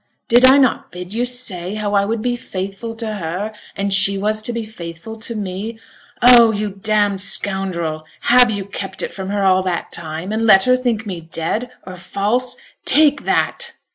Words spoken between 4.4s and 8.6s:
to be faithful to me? Oh! you damned scoundrel! have